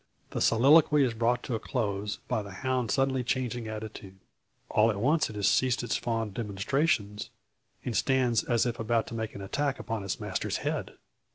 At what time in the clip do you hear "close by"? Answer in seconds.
1.59-2.41